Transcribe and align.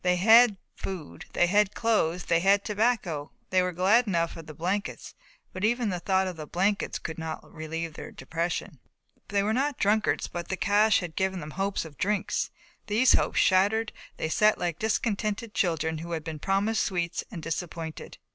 They 0.03 0.15
had 0.15 0.57
food, 0.73 1.25
they 1.33 1.45
had 1.45 1.75
clothes, 1.75 2.25
they 2.25 2.39
had 2.39 2.65
tobacco. 2.65 3.33
They 3.51 3.61
were 3.61 3.71
glad 3.71 4.07
enough 4.07 4.35
of 4.35 4.47
the 4.47 4.55
blankets, 4.55 5.13
but 5.53 5.63
even 5.63 5.89
the 5.89 5.99
thought 5.99 6.25
of 6.25 6.37
the 6.37 6.47
blankets 6.47 6.97
could 6.97 7.19
not 7.19 7.43
relieve 7.53 7.93
their 7.93 8.09
depression. 8.11 8.79
They 9.27 9.43
were 9.43 9.53
not 9.53 9.77
drunkards, 9.77 10.25
but 10.27 10.47
the 10.47 10.57
cache 10.57 11.01
had 11.01 11.15
given 11.15 11.39
them 11.39 11.51
hopes 11.51 11.85
of 11.85 11.99
drinks. 11.99 12.49
These 12.87 13.13
hopes 13.13 13.37
shattered 13.37 13.93
they 14.17 14.27
sat 14.29 14.57
like 14.57 14.79
discontented 14.79 15.53
children 15.53 15.99
who 15.99 16.13
had 16.13 16.23
been 16.23 16.39
promised 16.39 16.83
sweets 16.83 17.23
and 17.29 17.43
disappointed. 17.43 18.17